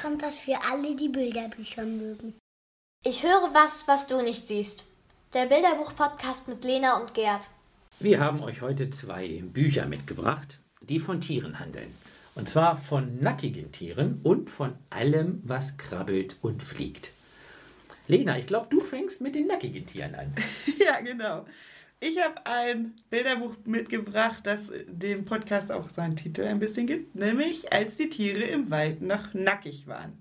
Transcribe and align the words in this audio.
kommt 0.00 0.22
was 0.22 0.34
für 0.34 0.58
alle, 0.62 0.96
die 0.96 1.08
Bilderbücher 1.08 1.84
mögen. 1.84 2.34
Ich 3.04 3.22
höre 3.22 3.50
was, 3.52 3.86
was 3.86 4.06
du 4.06 4.22
nicht 4.22 4.46
siehst. 4.46 4.86
Der 5.34 5.46
Bilderbuch-Podcast 5.46 6.48
mit 6.48 6.64
Lena 6.64 6.98
und 6.98 7.14
Gerd. 7.14 7.48
Wir 7.98 8.20
haben 8.20 8.42
euch 8.42 8.62
heute 8.62 8.90
zwei 8.90 9.42
Bücher 9.42 9.86
mitgebracht, 9.86 10.60
die 10.82 11.00
von 11.00 11.20
Tieren 11.20 11.58
handeln. 11.58 11.94
Und 12.34 12.48
zwar 12.48 12.78
von 12.78 13.20
nackigen 13.20 13.72
Tieren 13.72 14.20
und 14.22 14.48
von 14.48 14.72
allem, 14.88 15.42
was 15.44 15.76
krabbelt 15.76 16.36
und 16.40 16.62
fliegt. 16.62 17.12
Lena, 18.06 18.38
ich 18.38 18.46
glaube, 18.46 18.68
du 18.70 18.80
fängst 18.80 19.20
mit 19.20 19.34
den 19.34 19.46
nackigen 19.48 19.86
Tieren 19.86 20.14
an. 20.14 20.34
ja, 20.78 21.00
genau. 21.00 21.44
Ich 22.02 22.18
habe 22.18 22.46
ein 22.46 22.94
Bilderbuch 23.10 23.56
mitgebracht, 23.66 24.46
das 24.46 24.72
dem 24.86 25.26
Podcast 25.26 25.70
auch 25.70 25.90
seinen 25.90 26.16
Titel 26.16 26.44
ein 26.44 26.58
bisschen 26.58 26.86
gibt, 26.86 27.14
nämlich 27.14 27.74
Als 27.74 27.96
die 27.96 28.08
Tiere 28.08 28.42
im 28.44 28.70
Wald 28.70 29.02
noch 29.02 29.34
nackig 29.34 29.86
waren. 29.86 30.16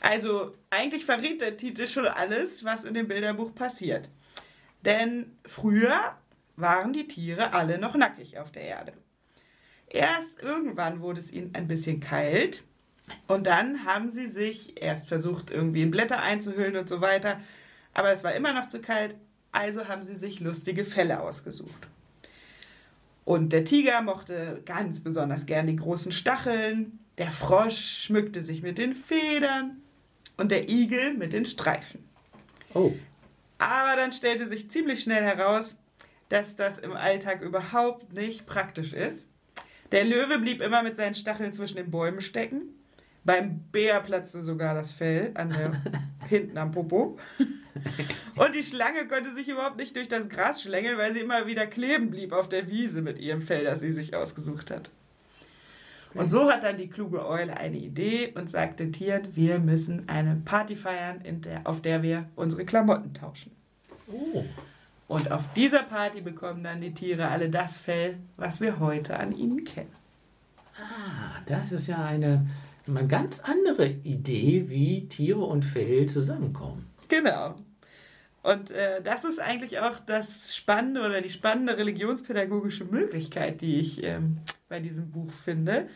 Also 0.00 0.54
eigentlich 0.70 1.04
verrät 1.04 1.40
der 1.40 1.56
Titel 1.56 1.88
schon 1.88 2.06
alles, 2.06 2.64
was 2.64 2.84
in 2.84 2.94
dem 2.94 3.08
Bilderbuch 3.08 3.52
passiert. 3.52 4.08
Denn 4.84 5.36
früher 5.44 6.16
waren 6.54 6.92
die 6.92 7.08
Tiere 7.08 7.52
alle 7.52 7.76
noch 7.78 7.96
nackig 7.96 8.38
auf 8.38 8.52
der 8.52 8.62
Erde. 8.62 8.92
Erst 9.88 10.40
irgendwann 10.40 11.00
wurde 11.00 11.18
es 11.18 11.32
ihnen 11.32 11.52
ein 11.56 11.66
bisschen 11.66 11.98
kalt 11.98 12.62
und 13.26 13.48
dann 13.48 13.84
haben 13.84 14.08
sie 14.08 14.28
sich 14.28 14.80
erst 14.80 15.08
versucht, 15.08 15.50
irgendwie 15.50 15.82
in 15.82 15.90
Blätter 15.90 16.20
einzuhüllen 16.20 16.76
und 16.76 16.88
so 16.88 17.00
weiter. 17.00 17.40
Aber 17.92 18.12
es 18.12 18.22
war 18.22 18.34
immer 18.34 18.52
noch 18.52 18.68
zu 18.68 18.80
kalt, 18.80 19.16
also 19.56 19.88
haben 19.88 20.02
sie 20.02 20.14
sich 20.14 20.40
lustige 20.40 20.84
Felle 20.84 21.20
ausgesucht. 21.20 21.88
Und 23.24 23.52
der 23.52 23.64
Tiger 23.64 24.02
mochte 24.02 24.62
ganz 24.66 25.00
besonders 25.00 25.46
gern 25.46 25.66
die 25.66 25.76
großen 25.76 26.12
Stacheln, 26.12 26.98
der 27.18 27.30
Frosch 27.30 28.02
schmückte 28.04 28.42
sich 28.42 28.62
mit 28.62 28.76
den 28.78 28.94
Federn 28.94 29.78
und 30.36 30.50
der 30.50 30.68
Igel 30.68 31.14
mit 31.14 31.32
den 31.32 31.46
Streifen. 31.46 32.04
Oh. 32.74 32.92
Aber 33.58 33.96
dann 33.96 34.12
stellte 34.12 34.46
sich 34.48 34.70
ziemlich 34.70 35.02
schnell 35.02 35.24
heraus, 35.24 35.78
dass 36.28 36.54
das 36.54 36.78
im 36.78 36.92
Alltag 36.92 37.40
überhaupt 37.40 38.12
nicht 38.12 38.46
praktisch 38.46 38.92
ist. 38.92 39.26
Der 39.90 40.04
Löwe 40.04 40.38
blieb 40.38 40.60
immer 40.60 40.82
mit 40.82 40.96
seinen 40.96 41.14
Stacheln 41.14 41.52
zwischen 41.52 41.76
den 41.76 41.90
Bäumen 41.90 42.20
stecken. 42.20 42.62
Beim 43.24 43.60
Bär 43.72 44.00
platzte 44.00 44.44
sogar 44.44 44.74
das 44.74 44.92
Fell 44.92 45.30
an 45.34 45.48
der, 45.48 45.82
hinten 46.28 46.58
am 46.58 46.72
Popo. 46.72 47.18
Und 48.36 48.54
die 48.54 48.62
Schlange 48.62 49.06
konnte 49.06 49.34
sich 49.34 49.48
überhaupt 49.48 49.76
nicht 49.76 49.96
durch 49.96 50.08
das 50.08 50.28
Gras 50.28 50.62
schlängeln, 50.62 50.98
weil 50.98 51.12
sie 51.12 51.20
immer 51.20 51.46
wieder 51.46 51.66
kleben 51.66 52.10
blieb 52.10 52.32
auf 52.32 52.48
der 52.48 52.68
Wiese 52.68 53.02
mit 53.02 53.18
ihrem 53.18 53.42
Fell, 53.42 53.64
das 53.64 53.80
sie 53.80 53.92
sich 53.92 54.14
ausgesucht 54.14 54.70
hat. 54.70 54.90
Und 56.14 56.30
so 56.30 56.50
hat 56.50 56.62
dann 56.62 56.78
die 56.78 56.88
kluge 56.88 57.26
Eule 57.26 57.56
eine 57.56 57.76
Idee 57.76 58.32
und 58.34 58.50
sagt 58.50 58.80
den 58.80 58.92
Tieren, 58.92 59.28
wir 59.34 59.58
müssen 59.58 60.08
eine 60.08 60.40
Party 60.44 60.74
feiern, 60.74 61.20
der, 61.42 61.60
auf 61.64 61.82
der 61.82 62.02
wir 62.02 62.26
unsere 62.36 62.64
Klamotten 62.64 63.12
tauschen. 63.12 63.52
Oh. 64.08 64.44
Und 65.08 65.30
auf 65.30 65.52
dieser 65.54 65.82
Party 65.82 66.20
bekommen 66.20 66.64
dann 66.64 66.80
die 66.80 66.94
Tiere 66.94 67.28
alle 67.28 67.50
das 67.50 67.76
Fell, 67.76 68.16
was 68.36 68.60
wir 68.60 68.80
heute 68.80 69.18
an 69.18 69.36
ihnen 69.36 69.64
kennen. 69.64 69.94
Ah, 70.78 71.40
das 71.46 71.72
ist 71.72 71.86
ja 71.86 72.04
eine, 72.04 72.46
eine 72.88 73.06
ganz 73.06 73.40
andere 73.40 73.86
Idee, 73.86 74.64
wie 74.68 75.06
Tiere 75.06 75.44
und 75.44 75.64
Fell 75.64 76.06
zusammenkommen. 76.06 76.86
Genau. 77.08 77.54
Und 78.46 78.70
äh, 78.70 79.02
das 79.02 79.24
ist 79.24 79.40
eigentlich 79.40 79.80
auch 79.80 79.98
das 79.98 80.54
Spannende 80.54 81.00
oder 81.00 81.20
die 81.20 81.30
spannende 81.30 81.76
religionspädagogische 81.76 82.84
Möglichkeit, 82.84 83.60
die 83.60 83.80
ich 83.80 84.04
ähm, 84.04 84.38
bei 84.68 84.78
diesem 84.78 85.10
Buch 85.10 85.32
finde. 85.32 85.88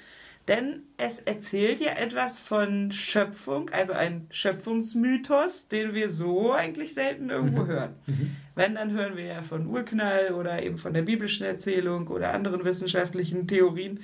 Denn 0.49 0.83
es 0.97 1.21
erzählt 1.21 1.79
ja 1.79 1.93
etwas 1.93 2.41
von 2.41 2.91
Schöpfung, 2.91 3.71
also 3.71 3.93
ein 3.93 4.27
Schöpfungsmythos, 4.31 5.69
den 5.69 5.95
wir 5.95 6.09
so 6.09 6.53
eigentlich 6.53 6.93
selten 6.93 7.31
irgendwo 7.31 7.63
mhm. 7.63 7.67
hören. 7.69 7.95
Mhm. 8.07 8.37
Wenn, 8.57 8.75
dann 8.75 8.91
hören 8.91 9.17
wir 9.17 9.27
ja 9.27 9.43
von 9.43 9.69
Urknall 9.69 10.33
oder 10.33 10.61
eben 10.61 10.79
von 10.79 10.93
der 10.93 11.03
biblischen 11.03 11.47
Erzählung 11.47 12.09
oder 12.09 12.35
anderen 12.35 12.65
wissenschaftlichen 12.65 13.47
Theorien. 13.47 14.01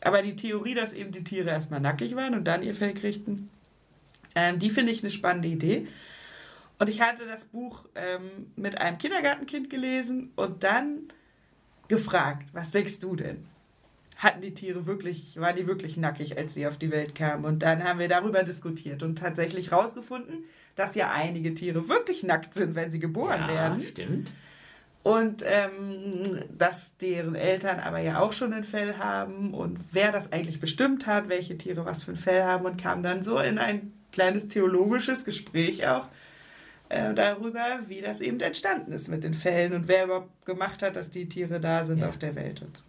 Aber 0.00 0.22
die 0.22 0.34
Theorie, 0.34 0.72
dass 0.72 0.94
eben 0.94 1.12
die 1.12 1.24
Tiere 1.24 1.50
erstmal 1.50 1.80
nackig 1.80 2.16
waren 2.16 2.34
und 2.34 2.44
dann 2.44 2.62
ihr 2.62 2.72
Fell 2.72 2.94
kriegten, 2.94 3.50
ähm, 4.34 4.58
die 4.58 4.70
finde 4.70 4.92
ich 4.92 5.02
eine 5.02 5.10
spannende 5.10 5.48
Idee. 5.48 5.88
Und 6.82 6.88
ich 6.88 7.00
hatte 7.00 7.24
das 7.26 7.44
Buch 7.44 7.84
ähm, 7.94 8.50
mit 8.56 8.76
einem 8.76 8.98
Kindergartenkind 8.98 9.70
gelesen 9.70 10.32
und 10.34 10.64
dann 10.64 11.02
gefragt, 11.86 12.48
was 12.54 12.72
denkst 12.72 12.98
du 12.98 13.14
denn? 13.14 13.44
Hatten 14.16 14.40
die 14.40 14.52
Tiere 14.52 14.84
wirklich, 14.84 15.38
waren 15.38 15.54
die 15.54 15.68
wirklich 15.68 15.96
nackig, 15.96 16.36
als 16.36 16.54
sie 16.54 16.66
auf 16.66 16.78
die 16.78 16.90
Welt 16.90 17.14
kamen? 17.14 17.44
Und 17.44 17.60
dann 17.60 17.84
haben 17.84 18.00
wir 18.00 18.08
darüber 18.08 18.42
diskutiert 18.42 19.04
und 19.04 19.16
tatsächlich 19.16 19.70
herausgefunden, 19.70 20.42
dass 20.74 20.96
ja 20.96 21.12
einige 21.12 21.54
Tiere 21.54 21.88
wirklich 21.88 22.24
nackt 22.24 22.54
sind, 22.54 22.74
wenn 22.74 22.90
sie 22.90 22.98
geboren 22.98 23.42
ja, 23.42 23.48
werden. 23.48 23.82
Stimmt. 23.82 24.32
Und 25.04 25.44
ähm, 25.46 26.46
dass 26.50 26.96
deren 26.96 27.36
Eltern 27.36 27.78
aber 27.78 28.00
ja 28.00 28.18
auch 28.18 28.32
schon 28.32 28.52
ein 28.52 28.64
Fell 28.64 28.96
haben 28.98 29.54
und 29.54 29.78
wer 29.92 30.10
das 30.10 30.32
eigentlich 30.32 30.58
bestimmt 30.58 31.06
hat, 31.06 31.28
welche 31.28 31.56
Tiere 31.56 31.84
was 31.84 32.02
für 32.02 32.10
ein 32.10 32.16
Fell 32.16 32.42
haben 32.42 32.64
und 32.64 32.76
kam 32.76 33.04
dann 33.04 33.22
so 33.22 33.38
in 33.38 33.58
ein 33.60 33.92
kleines 34.10 34.48
theologisches 34.48 35.24
Gespräch 35.24 35.86
auch 35.86 36.08
äh, 36.92 37.14
darüber, 37.14 37.80
wie 37.88 38.02
das 38.02 38.20
eben 38.20 38.38
entstanden 38.40 38.92
ist 38.92 39.08
mit 39.08 39.24
den 39.24 39.34
Fällen 39.34 39.72
und 39.72 39.88
wer 39.88 40.04
überhaupt 40.04 40.44
gemacht 40.44 40.82
hat, 40.82 40.96
dass 40.96 41.10
die 41.10 41.26
Tiere 41.26 41.58
da 41.58 41.84
sind 41.84 42.00
ja. 42.00 42.08
auf 42.08 42.18
der 42.18 42.34
Welt 42.34 42.60
und 42.60 42.76
so. 42.76 42.84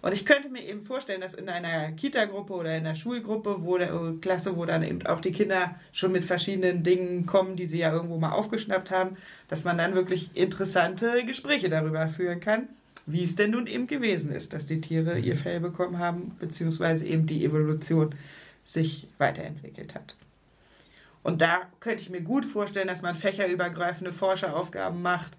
Und 0.00 0.12
ich 0.12 0.24
könnte 0.24 0.48
mir 0.48 0.62
eben 0.62 0.80
vorstellen, 0.80 1.20
dass 1.20 1.34
in 1.34 1.48
einer 1.48 1.92
Kita-Gruppe 1.92 2.54
oder 2.54 2.76
in 2.76 2.86
einer 2.86 2.94
Schulgruppe, 2.94 3.56
wo 3.60 3.76
der 3.78 3.92
äh, 3.92 4.12
Klasse, 4.20 4.56
wo 4.56 4.64
dann 4.64 4.82
eben 4.82 5.04
auch 5.06 5.20
die 5.20 5.32
Kinder 5.32 5.74
schon 5.92 6.12
mit 6.12 6.24
verschiedenen 6.24 6.82
Dingen 6.82 7.26
kommen, 7.26 7.56
die 7.56 7.66
sie 7.66 7.78
ja 7.78 7.92
irgendwo 7.92 8.16
mal 8.16 8.30
aufgeschnappt 8.30 8.90
haben, 8.90 9.16
dass 9.48 9.64
man 9.64 9.76
dann 9.76 9.94
wirklich 9.94 10.30
interessante 10.34 11.24
Gespräche 11.24 11.68
darüber 11.68 12.08
führen 12.08 12.40
kann, 12.40 12.68
wie 13.06 13.24
es 13.24 13.34
denn 13.34 13.50
nun 13.50 13.66
eben 13.66 13.86
gewesen 13.86 14.32
ist, 14.32 14.52
dass 14.52 14.66
die 14.66 14.80
Tiere 14.80 15.18
ihr 15.18 15.36
Fell 15.36 15.60
bekommen 15.60 15.98
haben, 15.98 16.36
beziehungsweise 16.38 17.04
eben 17.04 17.26
die 17.26 17.44
Evolution 17.44 18.14
sich 18.64 19.08
weiterentwickelt 19.18 19.94
hat. 19.94 20.14
Und 21.22 21.40
da 21.40 21.62
könnte 21.80 22.02
ich 22.02 22.10
mir 22.10 22.22
gut 22.22 22.44
vorstellen, 22.44 22.88
dass 22.88 23.02
man 23.02 23.14
fächerübergreifende 23.14 24.12
Forscheraufgaben 24.12 25.02
macht 25.02 25.36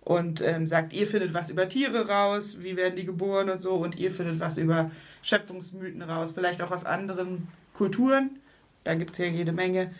und 0.00 0.40
ähm, 0.40 0.66
sagt, 0.66 0.92
ihr 0.92 1.06
findet 1.06 1.32
was 1.32 1.50
über 1.50 1.68
Tiere 1.68 2.08
raus, 2.08 2.56
wie 2.58 2.76
werden 2.76 2.96
die 2.96 3.04
geboren 3.04 3.50
und 3.50 3.60
so, 3.60 3.74
und 3.74 3.96
ihr 3.96 4.10
findet 4.10 4.40
was 4.40 4.58
über 4.58 4.90
Schöpfungsmythen 5.22 6.02
raus, 6.02 6.32
vielleicht 6.32 6.60
auch 6.60 6.72
aus 6.72 6.84
anderen 6.84 7.48
Kulturen. 7.72 8.40
Da 8.84 8.94
gibt 8.94 9.12
es 9.12 9.18
ja 9.18 9.26
jede 9.26 9.52
Menge. 9.52 9.94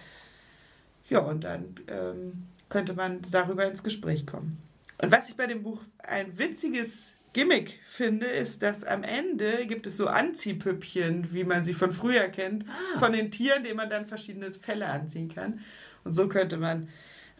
Ja, 1.09 1.21
und 1.21 1.45
dann 1.45 1.77
ähm, 1.87 2.49
könnte 2.69 2.95
man 2.95 3.21
darüber 3.31 3.67
ins 3.67 3.83
Gespräch 3.83 4.27
kommen. 4.27 4.59
Und 5.01 5.13
was 5.13 5.29
ich 5.29 5.37
bei 5.37 5.47
dem 5.47 5.63
Buch 5.63 5.81
ein 5.99 6.37
witziges 6.39 7.15
Gimmick 7.33 7.81
finde, 7.87 8.27
ist, 8.27 8.63
dass 8.63 8.85
am 8.85 9.05
Ende 9.05 9.67
gibt 9.67 9.87
es 9.87 9.97
so 9.97 10.07
Anziehpüppchen, 10.07 11.33
wie 11.33 11.45
man 11.45 11.65
sie 11.65 11.73
von 11.73 11.93
früher 11.93 12.29
kennt, 12.29 12.65
ah. 12.69 12.99
von 12.99 13.13
den 13.13 13.31
Tieren, 13.31 13.63
denen 13.63 13.77
man 13.77 13.89
dann 13.89 14.05
verschiedene 14.05 14.53
Felle 14.53 14.87
anziehen 14.87 15.35
kann. 15.35 15.61
Und 16.05 16.13
so 16.13 16.29
könnte 16.29 16.59
man 16.59 16.89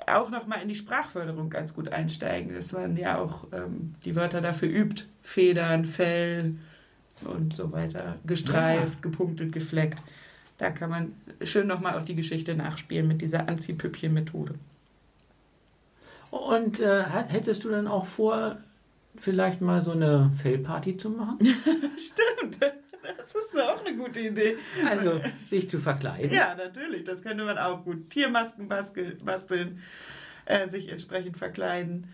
auch 0.07 0.31
nochmal 0.31 0.63
in 0.63 0.69
die 0.69 0.75
Sprachförderung 0.75 1.51
ganz 1.51 1.75
gut 1.75 1.89
einsteigen, 1.89 2.55
dass 2.55 2.73
man 2.73 2.97
ja 2.97 3.19
auch 3.19 3.47
ähm, 3.53 3.95
die 4.05 4.17
Wörter 4.17 4.41
dafür 4.41 4.69
übt. 4.69 5.05
Federn, 5.23 5.85
Fell 5.85 6.55
und 7.25 7.55
so 7.55 7.71
weiter. 7.73 8.17
Gestreift, 8.25 8.95
ja. 8.95 9.01
gepunktet, 9.03 9.53
gefleckt. 9.53 10.03
Da 10.59 10.71
kann 10.71 10.91
man 10.91 11.13
schön 11.43 11.67
nochmal 11.67 11.99
auch 11.99 12.05
die 12.05 12.15
Geschichte 12.15 12.55
nachspielen 12.55 13.07
mit 13.07 13.23
dieser 13.23 13.49
Anziehpüppchen-Methode. 13.49 14.55
Und 16.31 16.81
äh, 16.81 17.03
hättest 17.03 17.65
du 17.65 17.69
dann 17.69 17.87
auch 17.87 18.07
vor, 18.07 18.59
vielleicht 19.17 19.61
mal 19.61 19.83
so 19.83 19.93
eine 19.93 20.31
Fellparty 20.41 20.97
zu 20.97 21.11
machen? 21.11 21.39
Stimmt. 21.99 22.59
Das 22.61 23.35
ist 23.35 23.61
auch 23.61 23.85
eine 23.85 23.97
gute 23.97 24.21
Idee. 24.21 24.57
Also 24.89 25.21
sich 25.49 25.69
zu 25.69 25.79
verkleiden. 25.79 26.33
Ja, 26.33 26.55
natürlich. 26.55 27.05
Das 27.05 27.23
könnte 27.23 27.45
man 27.45 27.59
auch 27.59 27.85
gut. 27.85 28.11
Tiermasken 28.11 28.69
basteln, 28.69 29.81
äh, 30.45 30.69
sich 30.69 30.89
entsprechend 30.89 31.37
verkleiden 31.37 32.09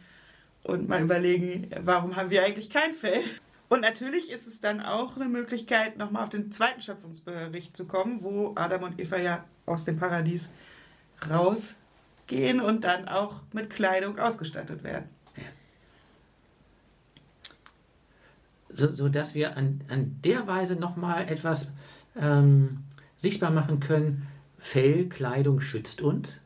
und 0.63 0.89
mal 0.89 1.03
überlegen, 1.03 1.71
warum 1.81 2.17
haben 2.17 2.31
wir 2.31 2.45
eigentlich 2.45 2.71
kein 2.71 2.93
Fell? 2.93 3.23
Und 3.69 3.81
natürlich 3.81 4.31
ist 4.31 4.47
es 4.47 4.61
dann 4.61 4.81
auch 4.81 5.17
eine 5.17 5.27
Möglichkeit, 5.27 5.99
nochmal 5.99 6.23
auf 6.25 6.31
den 6.31 6.53
zweiten 6.53 6.81
Schöpfungsbericht 6.81 7.77
zu 7.77 7.85
kommen, 7.85 8.23
wo 8.23 8.55
Adam 8.57 8.85
und 8.85 8.99
Eva 8.99 9.19
ja 9.19 9.45
aus 9.67 9.85
dem 9.85 9.99
Paradies 9.99 10.49
rausgehen 11.29 12.61
und 12.61 12.85
dann 12.85 13.09
auch 13.09 13.43
mit 13.53 13.69
Kleidung 13.69 14.19
ausgestattet 14.19 14.85
werden. 14.85 15.09
So, 18.73 18.91
so 18.91 19.09
dass 19.09 19.35
wir 19.35 19.57
an, 19.57 19.83
an 19.89 20.19
der 20.25 20.47
Weise 20.47 20.77
nochmal 20.77 21.29
etwas 21.29 21.69
ähm, 22.17 22.79
sichtbar 23.17 23.51
machen 23.51 23.81
können. 23.81 24.27
Fellkleidung 24.59 25.61
schützt 25.61 26.01
uns. 26.01 26.41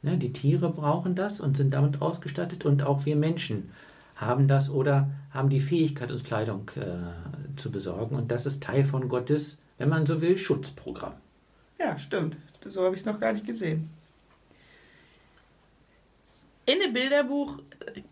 Ne, 0.00 0.16
die 0.16 0.32
Tiere 0.32 0.70
brauchen 0.70 1.14
das 1.14 1.40
und 1.40 1.56
sind 1.56 1.74
damit 1.74 2.00
ausgestattet 2.00 2.64
und 2.64 2.84
auch 2.84 3.04
wir 3.04 3.16
Menschen 3.16 3.70
haben 4.14 4.46
das 4.46 4.70
oder 4.70 5.10
haben 5.30 5.48
die 5.48 5.60
Fähigkeit, 5.60 6.10
uns 6.12 6.22
Kleidung 6.22 6.70
äh, 6.76 7.56
zu 7.56 7.70
besorgen. 7.70 8.16
Und 8.16 8.30
das 8.30 8.46
ist 8.46 8.62
Teil 8.62 8.84
von 8.84 9.08
Gottes 9.08 9.58
wenn 9.78 9.88
man 9.88 10.06
so 10.06 10.20
will, 10.20 10.36
Schutzprogramm. 10.36 11.14
Ja, 11.78 11.96
stimmt. 11.96 12.36
So 12.64 12.84
habe 12.84 12.94
ich 12.94 13.00
es 13.00 13.06
noch 13.06 13.20
gar 13.20 13.32
nicht 13.32 13.46
gesehen. 13.46 13.88
In 16.68 16.80
dem 16.80 16.92
Bilderbuch 16.92 17.60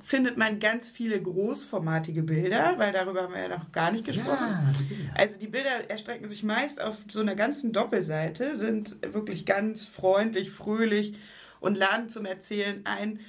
findet 0.03 0.39
man 0.39 0.61
ganz 0.61 0.89
viele 0.89 1.21
großformatige 1.21 2.23
Bilder, 2.23 2.79
weil 2.79 2.91
darüber 2.91 3.25
haben 3.25 3.35
wir 3.35 3.43
ja 3.43 3.49
noch 3.49 3.71
gar 3.71 3.91
nicht 3.93 4.07
gesprochen. 4.07 4.49
Ja, 4.49 4.73
die. 4.79 5.11
Also 5.15 5.39
die 5.39 5.47
Bilder 5.47 5.91
erstrecken 5.91 6.27
sich 6.27 6.43
meist 6.43 6.81
auf 6.81 6.97
so 7.07 7.21
einer 7.21 7.35
ganzen 7.35 7.75
Doppelseite, 7.75 8.57
sind 8.57 8.97
wirklich 9.13 9.45
ganz 9.45 9.87
freundlich, 9.87 10.51
fröhlich 10.51 11.19
und 11.61 11.77
laden 11.77 12.09
zum 12.09 12.25
Erzählen 12.25 12.81
ein. 12.87 13.21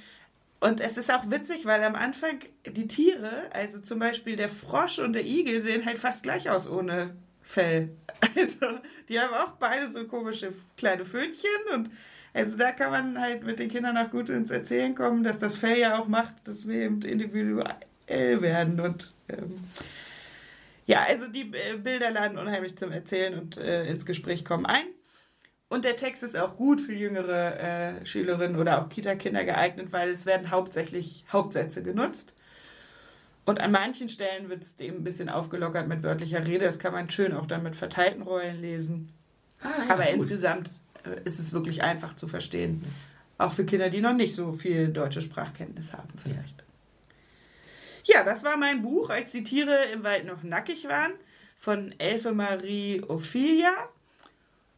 Und 0.60 0.80
es 0.80 0.96
ist 0.96 1.12
auch 1.12 1.30
witzig, 1.30 1.66
weil 1.66 1.84
am 1.84 1.94
Anfang 1.94 2.38
die 2.66 2.88
Tiere, 2.88 3.50
also 3.52 3.80
zum 3.80 3.98
Beispiel 3.98 4.34
der 4.34 4.48
Frosch 4.48 4.98
und 4.98 5.12
der 5.12 5.26
Igel, 5.26 5.60
sehen 5.60 5.84
halt 5.84 5.98
fast 5.98 6.22
gleich 6.22 6.48
aus 6.48 6.66
ohne 6.66 7.14
Fell. 7.42 7.90
Also 8.34 8.66
die 9.08 9.20
haben 9.20 9.34
auch 9.34 9.52
beide 9.58 9.90
so 9.90 10.06
komische 10.06 10.54
kleine 10.76 11.04
Fötchen 11.04 11.50
und 11.74 11.90
also 12.34 12.56
da 12.56 12.72
kann 12.72 12.90
man 12.90 13.20
halt 13.20 13.44
mit 13.44 13.58
den 13.58 13.68
Kindern 13.68 13.96
auch 13.96 14.10
gut 14.10 14.28
ins 14.30 14.50
Erzählen 14.50 14.94
kommen, 14.94 15.22
dass 15.24 15.38
das 15.38 15.56
Fell 15.56 15.78
ja 15.78 15.98
auch 15.98 16.08
macht, 16.08 16.34
dass 16.44 16.66
wir 16.66 16.82
eben 16.82 17.02
individuell 17.02 17.76
werden 18.06 18.80
und 18.80 19.12
ähm, 19.28 19.58
ja, 20.86 21.04
also 21.04 21.28
die 21.28 21.52
äh, 21.52 21.76
Bilder 21.76 22.10
laden 22.10 22.38
unheimlich 22.38 22.76
zum 22.78 22.92
Erzählen 22.92 23.38
und 23.38 23.58
äh, 23.58 23.84
ins 23.86 24.06
Gespräch 24.06 24.44
kommen 24.44 24.64
ein. 24.64 24.86
Und 25.68 25.84
der 25.84 25.96
Text 25.96 26.22
ist 26.22 26.34
auch 26.34 26.56
gut 26.56 26.80
für 26.80 26.94
jüngere 26.94 27.60
äh, 27.60 28.06
Schülerinnen 28.06 28.58
oder 28.58 28.80
auch 28.80 28.88
Kita-Kinder 28.88 29.44
geeignet, 29.44 29.92
weil 29.92 30.08
es 30.08 30.24
werden 30.24 30.50
hauptsächlich 30.50 31.26
Hauptsätze 31.30 31.82
genutzt. 31.82 32.34
Und 33.44 33.60
an 33.60 33.70
manchen 33.70 34.08
Stellen 34.08 34.48
wird 34.48 34.62
es 34.62 34.80
eben 34.80 34.98
ein 34.98 35.04
bisschen 35.04 35.28
aufgelockert 35.28 35.88
mit 35.88 36.02
wörtlicher 36.02 36.46
Rede. 36.46 36.64
Das 36.64 36.78
kann 36.78 36.94
man 36.94 37.10
schön 37.10 37.34
auch 37.34 37.46
dann 37.46 37.62
mit 37.62 37.76
verteilten 37.76 38.22
Rollen 38.22 38.58
lesen. 38.58 39.12
Ah, 39.60 39.68
ja, 39.86 39.92
Aber 39.92 40.04
gut. 40.04 40.14
insgesamt 40.14 40.70
ist 41.24 41.38
es 41.38 41.52
wirklich 41.52 41.82
einfach 41.82 42.14
zu 42.14 42.28
verstehen. 42.28 42.84
Auch 43.38 43.52
für 43.52 43.64
Kinder, 43.64 43.90
die 43.90 44.00
noch 44.00 44.14
nicht 44.14 44.34
so 44.34 44.52
viel 44.52 44.88
deutsche 44.88 45.22
Sprachkenntnis 45.22 45.92
haben, 45.92 46.08
vielleicht. 46.20 46.64
Ja, 48.04 48.24
das 48.24 48.42
war 48.42 48.56
mein 48.56 48.82
Buch, 48.82 49.10
als 49.10 49.32
die 49.32 49.42
Tiere 49.42 49.84
im 49.92 50.02
Wald 50.02 50.24
noch 50.24 50.42
nackig 50.42 50.88
waren, 50.88 51.12
von 51.58 51.94
Elfe 51.98 52.32
Marie 52.32 53.02
Ophelia. 53.06 53.72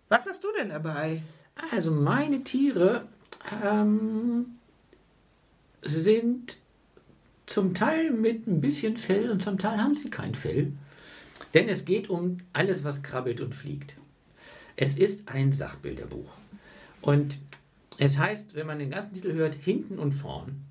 Was 0.08 0.26
hast 0.26 0.42
du 0.42 0.48
denn 0.58 0.70
dabei? 0.70 1.22
Also 1.70 1.90
meine 1.92 2.42
Tiere 2.42 3.06
ähm, 3.64 4.58
sind 5.82 6.56
zum 7.46 7.74
Teil 7.74 8.10
mit 8.10 8.46
ein 8.46 8.60
bisschen 8.60 8.96
Fell 8.96 9.30
und 9.30 9.42
zum 9.42 9.58
Teil 9.58 9.78
haben 9.78 9.94
sie 9.94 10.10
kein 10.10 10.34
Fell. 10.34 10.72
Denn 11.54 11.68
es 11.68 11.84
geht 11.84 12.08
um 12.10 12.38
alles, 12.52 12.84
was 12.84 13.02
krabbelt 13.02 13.40
und 13.40 13.54
fliegt. 13.54 13.94
Es 14.80 14.96
ist 14.96 15.28
ein 15.28 15.52
Sachbilderbuch. 15.52 16.30
Und 17.02 17.38
es 17.98 18.18
heißt, 18.18 18.54
wenn 18.54 18.66
man 18.66 18.78
den 18.78 18.90
ganzen 18.90 19.12
Titel 19.12 19.34
hört, 19.34 19.54
hinten 19.54 19.98
und 19.98 20.12
vorn. 20.12 20.64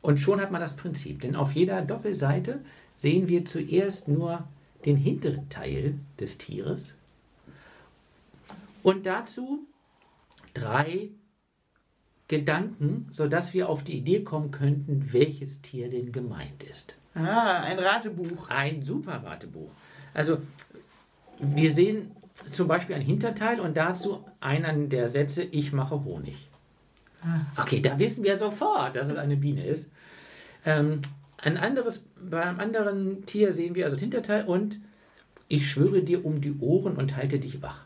Und 0.00 0.20
schon 0.20 0.40
hat 0.40 0.52
man 0.52 0.60
das 0.60 0.76
Prinzip. 0.76 1.20
Denn 1.20 1.34
auf 1.34 1.50
jeder 1.52 1.82
Doppelseite 1.82 2.60
sehen 2.94 3.28
wir 3.28 3.44
zuerst 3.44 4.06
nur 4.06 4.46
den 4.84 4.96
hinteren 4.96 5.48
Teil 5.48 5.98
des 6.20 6.38
Tieres. 6.38 6.94
Und 8.84 9.06
dazu 9.06 9.66
drei 10.54 11.10
Gedanken, 12.28 13.08
sodass 13.10 13.54
wir 13.54 13.68
auf 13.68 13.82
die 13.82 13.98
Idee 13.98 14.22
kommen 14.22 14.52
könnten, 14.52 15.12
welches 15.12 15.60
Tier 15.62 15.90
denn 15.90 16.12
gemeint 16.12 16.62
ist. 16.62 16.96
Ah, 17.16 17.60
ein 17.62 17.80
Ratebuch. 17.80 18.48
Ein 18.50 18.82
super 18.82 19.24
Ratebuch. 19.24 19.70
Also, 20.14 20.38
wir 21.40 21.72
sehen 21.72 22.12
zum 22.50 22.68
Beispiel 22.68 22.96
ein 22.96 23.02
Hinterteil 23.02 23.60
und 23.60 23.76
dazu 23.76 24.24
einen 24.40 24.88
der 24.88 25.08
Sätze, 25.08 25.42
ich 25.42 25.72
mache 25.72 26.04
Honig. 26.04 26.48
Okay, 27.56 27.80
da 27.80 27.98
wissen 27.98 28.24
wir 28.24 28.36
sofort, 28.36 28.96
dass 28.96 29.08
es 29.08 29.16
eine 29.16 29.36
Biene 29.36 29.64
ist. 29.64 29.92
Ähm, 30.64 31.00
ein 31.38 31.56
anderes, 31.56 32.04
bei 32.20 32.42
einem 32.42 32.60
anderen 32.60 33.26
Tier 33.26 33.52
sehen 33.52 33.74
wir 33.74 33.84
also 33.84 33.94
das 33.94 34.00
Hinterteil 34.00 34.44
und 34.44 34.80
ich 35.48 35.70
schwöre 35.70 36.02
dir 36.02 36.24
um 36.24 36.40
die 36.40 36.58
Ohren 36.58 36.96
und 36.96 37.16
halte 37.16 37.38
dich 37.38 37.62
wach. 37.62 37.84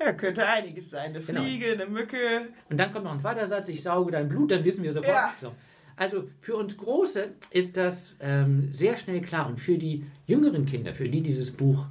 Ja, 0.00 0.12
könnte 0.12 0.46
einiges 0.46 0.90
sein. 0.90 1.10
Eine 1.10 1.20
Genau. 1.20 1.42
Fliege, 1.42 1.72
eine 1.72 1.86
Mücke. 1.86 2.48
Und 2.68 2.78
dann 2.78 2.92
kommt 2.92 3.04
noch 3.04 3.12
ein 3.12 3.20
zweiter 3.20 3.46
Satz, 3.46 3.68
ich 3.68 3.82
sauge 3.82 4.12
dein 4.12 4.28
Blut, 4.28 4.50
dann 4.50 4.64
wissen 4.64 4.82
wir 4.82 4.92
sofort. 4.92 5.14
Ja. 5.14 5.34
So. 5.38 5.52
Also 5.96 6.28
für 6.40 6.56
uns 6.56 6.76
Große 6.76 7.28
ist 7.50 7.76
das 7.76 8.14
ähm, 8.20 8.68
sehr 8.72 8.96
schnell 8.96 9.20
klar 9.20 9.46
und 9.46 9.60
für 9.60 9.78
die 9.78 10.04
jüngeren 10.26 10.66
Kinder, 10.66 10.92
für 10.92 11.08
die 11.08 11.20
dieses 11.20 11.52
Buch 11.52 11.86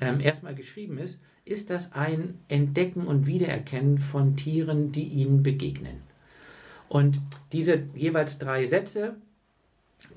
ähm, 0.00 0.20
erstmal 0.20 0.54
geschrieben 0.54 0.98
ist, 0.98 1.20
ist 1.44 1.70
das 1.70 1.92
ein 1.92 2.38
Entdecken 2.48 3.06
und 3.06 3.26
Wiedererkennen 3.26 3.98
von 3.98 4.36
Tieren, 4.36 4.92
die 4.92 5.04
ihnen 5.04 5.42
begegnen. 5.42 6.02
Und 6.88 7.20
diese 7.52 7.82
jeweils 7.94 8.38
drei 8.38 8.66
Sätze, 8.66 9.16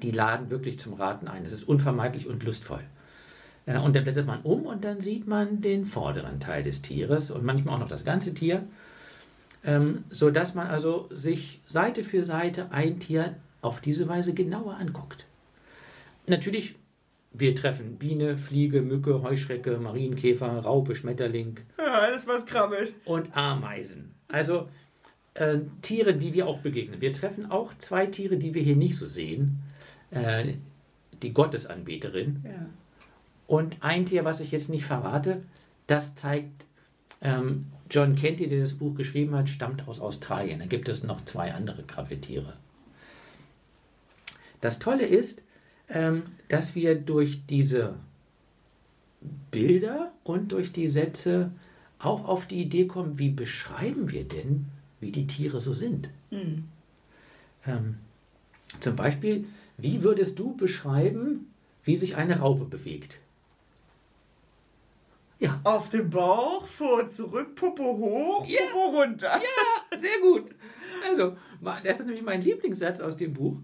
die 0.01 0.11
laden 0.11 0.49
wirklich 0.49 0.79
zum 0.79 0.93
Raten 0.93 1.27
ein. 1.27 1.43
Das 1.43 1.53
ist 1.53 1.63
unvermeidlich 1.63 2.27
und 2.27 2.43
lustvoll. 2.43 2.83
Äh, 3.65 3.77
Und 3.77 3.95
dann 3.95 4.03
blättert 4.03 4.25
man 4.25 4.41
um 4.41 4.65
und 4.65 4.83
dann 4.83 5.01
sieht 5.01 5.27
man 5.27 5.61
den 5.61 5.85
vorderen 5.85 6.39
Teil 6.39 6.63
des 6.63 6.81
Tieres 6.81 7.31
und 7.31 7.43
manchmal 7.43 7.75
auch 7.75 7.79
noch 7.79 7.87
das 7.87 8.05
ganze 8.05 8.33
Tier, 8.33 8.63
ähm, 9.63 10.03
sodass 10.09 10.55
man 10.55 10.67
also 10.67 11.07
sich 11.11 11.61
Seite 11.65 12.03
für 12.03 12.25
Seite 12.25 12.71
ein 12.71 12.99
Tier 12.99 13.35
auf 13.61 13.81
diese 13.81 14.07
Weise 14.07 14.33
genauer 14.33 14.75
anguckt. 14.77 15.25
Natürlich, 16.27 16.75
wir 17.31 17.55
treffen 17.55 17.97
Biene, 17.97 18.37
Fliege, 18.37 18.81
Mücke, 18.81 19.21
Heuschrecke, 19.21 19.77
Marienkäfer, 19.77 20.47
Raupe, 20.59 20.95
Schmetterling 20.95 21.57
Ja, 21.77 21.99
alles, 21.99 22.27
was 22.27 22.45
krabbelt. 22.45 22.93
und 23.05 23.35
Ameisen. 23.37 24.13
Also 24.27 24.67
äh, 25.35 25.59
Tiere, 25.81 26.15
die 26.15 26.33
wir 26.33 26.47
auch 26.47 26.59
begegnen. 26.59 27.01
Wir 27.01 27.13
treffen 27.13 27.49
auch 27.51 27.73
zwei 27.77 28.07
Tiere, 28.07 28.37
die 28.37 28.53
wir 28.53 28.61
hier 28.63 28.75
nicht 28.75 28.97
so 28.97 29.05
sehen. 29.05 29.59
Äh, 30.11 30.53
die 31.21 31.33
Gottesanbeterin 31.33 32.43
Ja. 32.45 32.65
und 33.47 33.77
ein 33.81 34.05
Tier, 34.05 34.25
was 34.25 34.39
ich 34.39 34.51
jetzt 34.51 34.69
nicht 34.69 34.85
verrate, 34.85 35.43
das 35.87 36.15
zeigt, 36.15 36.65
ähm, 37.21 37.67
John 37.91 38.15
Kenty, 38.15 38.47
der 38.47 38.61
das 38.61 38.73
Buch 38.73 38.95
geschrieben 38.95 39.35
hat, 39.35 39.49
stammt 39.49 39.87
aus 39.87 39.99
Australien. 39.99 40.59
Da 40.59 40.65
gibt 40.65 40.87
es 40.89 41.03
noch 41.03 41.23
zwei 41.25 41.53
andere 41.53 41.83
Krabbeltiere. 41.83 42.53
Das 44.61 44.79
Tolle 44.79 45.05
ist, 45.05 45.41
dass 46.47 46.75
wir 46.75 46.95
durch 46.95 47.41
diese 47.47 47.95
Bilder 49.51 50.11
und 50.23 50.51
durch 50.51 50.71
die 50.71 50.87
Sätze 50.87 51.51
auch 51.97 52.25
auf 52.27 52.45
die 52.45 52.61
Idee 52.61 52.87
kommen, 52.87 53.19
wie 53.19 53.29
beschreiben 53.29 54.11
wir 54.11 54.23
denn, 54.23 54.67
wie 54.99 55.11
die 55.11 55.27
Tiere 55.27 55.59
so 55.59 55.73
sind. 55.73 56.09
Hm. 56.29 56.65
Ähm, 57.65 57.95
zum 58.79 58.95
Beispiel, 58.95 59.47
wie 59.77 60.03
würdest 60.03 60.37
du 60.39 60.55
beschreiben, 60.55 61.47
wie 61.83 61.97
sich 61.97 62.15
eine 62.15 62.39
Raupe 62.39 62.65
bewegt? 62.65 63.19
Ja, 65.39 65.59
Auf 65.63 65.87
dem 65.89 66.09
Bauch, 66.09 66.67
vor, 66.67 67.09
zurück, 67.09 67.55
Popo 67.55 67.97
hoch, 67.97 68.45
Ja. 68.47 68.59
Popo 68.71 68.97
runter. 69.01 69.41
sehr 69.97 70.19
gut. 70.21 70.51
Also, 71.09 71.37
das 71.83 71.99
ist 72.01 72.05
nämlich 72.05 72.23
mein 72.23 72.41
Lieblingssatz 72.41 72.99
aus 72.99 73.15
dem 73.15 73.33
Buch. 73.33 73.55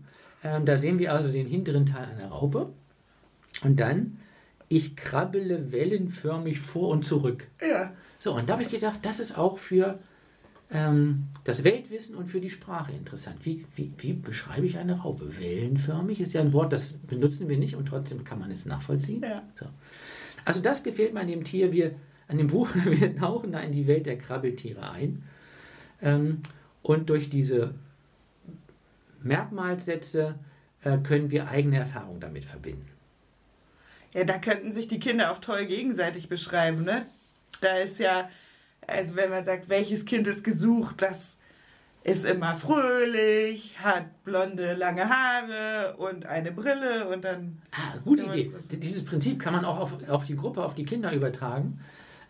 Ähm, 0.45 0.63
da 0.63 0.77
sehen 0.77 0.99
wir 0.99 1.11
also 1.11 1.31
den 1.31 1.47
hinteren 1.47 1.87
Teil 1.87 2.05
einer 2.05 2.27
Raupe. 2.27 2.69
Und 3.63 3.79
dann, 3.79 4.19
ich 4.69 4.95
krabbele 4.95 5.71
wellenförmig 5.71 6.59
vor 6.59 6.89
und 6.89 7.03
zurück. 7.03 7.47
Ja. 7.67 7.93
So, 8.19 8.35
und 8.35 8.47
da 8.47 8.53
habe 8.53 8.63
ich 8.63 8.69
gedacht, 8.69 8.99
das 9.01 9.19
ist 9.19 9.37
auch 9.37 9.57
für 9.57 9.99
ähm, 10.69 11.29
das 11.45 11.63
Weltwissen 11.63 12.15
und 12.15 12.27
für 12.27 12.39
die 12.39 12.51
Sprache 12.51 12.91
interessant. 12.91 13.37
Wie, 13.43 13.65
wie, 13.75 13.91
wie 13.97 14.13
beschreibe 14.13 14.67
ich 14.67 14.77
eine 14.77 14.99
Raupe? 14.99 15.39
Wellenförmig 15.39 16.21
ist 16.21 16.33
ja 16.33 16.41
ein 16.41 16.53
Wort, 16.53 16.73
das 16.73 16.93
benutzen 17.07 17.49
wir 17.49 17.57
nicht 17.57 17.75
und 17.75 17.87
trotzdem 17.87 18.23
kann 18.23 18.37
man 18.37 18.51
es 18.51 18.67
nachvollziehen. 18.67 19.23
Ja. 19.23 19.41
So. 19.55 19.65
Also 20.43 20.61
das 20.61 20.83
gefällt 20.83 21.15
mir 21.15 21.21
an 21.21 21.27
dem 21.27 21.43
Tier, 21.43 21.71
wir, 21.71 21.95
an 22.27 22.37
dem 22.37 22.47
Buch, 22.47 22.69
wir 22.85 23.17
tauchen 23.17 23.51
da 23.51 23.61
in 23.61 23.71
die 23.71 23.87
Welt 23.87 24.05
der 24.05 24.19
Krabbeltiere 24.19 24.91
ein. 24.91 25.23
Ähm, 26.03 26.41
und 26.83 27.09
durch 27.09 27.31
diese 27.31 27.73
Merkmalssätze 29.25 30.35
äh, 30.83 30.97
können 30.99 31.29
wir 31.31 31.47
eigene 31.49 31.77
Erfahrungen 31.79 32.19
damit 32.19 32.45
verbinden. 32.45 32.87
Ja, 34.13 34.23
da 34.23 34.37
könnten 34.37 34.71
sich 34.71 34.87
die 34.87 34.99
Kinder 34.99 35.31
auch 35.31 35.39
toll 35.39 35.65
gegenseitig 35.65 36.29
beschreiben, 36.29 36.83
ne? 36.83 37.05
Da 37.61 37.77
ist 37.77 37.99
ja, 37.99 38.29
also 38.87 39.15
wenn 39.15 39.29
man 39.29 39.43
sagt, 39.43 39.67
welches 39.67 40.05
Kind 40.05 40.27
ist 40.27 40.43
gesucht, 40.43 41.01
das 41.01 41.37
ist 42.03 42.23
immer 42.23 42.53
fröhlich, 42.55 43.77
hat 43.79 44.23
blonde, 44.23 44.73
lange 44.75 45.09
Haare 45.09 45.95
und 45.97 46.27
eine 46.27 46.51
Brille 46.51 47.07
und 47.09 47.23
dann. 47.25 47.61
Ah, 47.71 47.97
gute 48.03 48.23
Idee. 48.23 48.51
Dieses 48.77 49.03
Prinzip 49.03 49.39
kann 49.41 49.53
man 49.53 49.65
auch 49.65 49.79
auf, 49.79 50.09
auf 50.09 50.23
die 50.25 50.35
Gruppe, 50.37 50.63
auf 50.63 50.75
die 50.75 50.85
Kinder 50.85 51.11
übertragen. 51.13 51.79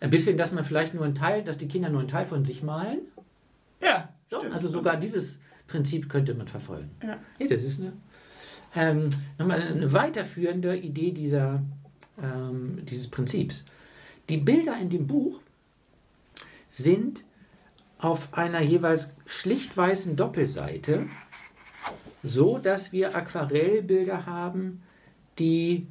Ein 0.00 0.10
bisschen, 0.10 0.36
dass 0.38 0.50
man 0.52 0.64
vielleicht 0.64 0.94
nur 0.94 1.04
einen 1.04 1.14
Teil, 1.14 1.44
dass 1.44 1.56
die 1.58 1.68
Kinder 1.68 1.88
nur 1.90 2.00
einen 2.00 2.08
Teil 2.08 2.24
von 2.24 2.44
sich 2.44 2.62
malen. 2.62 3.00
Ja, 3.82 4.08
So, 4.30 4.38
stimmt. 4.38 4.54
also 4.54 4.68
sogar 4.68 4.96
dieses 4.96 5.40
Prinzip 5.66 6.08
könnte 6.08 6.34
man 6.34 6.48
verfolgen. 6.48 6.90
Ja. 7.02 7.18
Ja, 7.38 7.46
das 7.46 7.64
ist 7.64 7.80
eine, 7.80 7.92
ähm, 8.74 9.10
nochmal 9.38 9.62
eine 9.62 9.92
weiterführende 9.92 10.76
Idee 10.76 11.12
dieser, 11.12 11.62
ähm, 12.22 12.78
dieses 12.84 13.08
Prinzips. 13.08 13.64
Die 14.28 14.36
Bilder 14.36 14.78
in 14.80 14.90
dem 14.90 15.06
Buch 15.06 15.40
sind 16.68 17.24
auf 17.98 18.34
einer 18.34 18.60
jeweils 18.60 19.10
schlicht 19.24 19.76
weißen 19.76 20.16
Doppelseite, 20.16 21.06
so 22.22 22.58
dass 22.58 22.92
wir 22.92 23.16
Aquarellbilder 23.16 24.26
haben, 24.26 24.82
die 25.38 25.86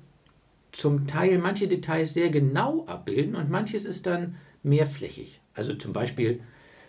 zum 0.72 1.08
Teil 1.08 1.40
manche 1.40 1.68
Details 1.68 2.14
sehr 2.14 2.30
genau 2.30 2.86
abbilden 2.86 3.36
und 3.36 3.50
manches 3.50 3.86
ist 3.86 4.06
dann 4.06 4.36
mehrflächig. 4.62 5.40
Also 5.54 5.74
zum 5.74 5.94
Beispiel 5.94 6.42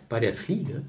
bei 0.09 0.19
der 0.19 0.33
Fliege 0.33 0.83